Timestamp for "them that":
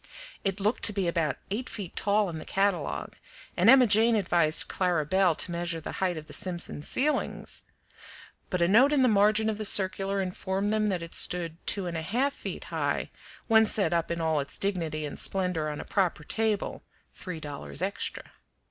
10.71-11.03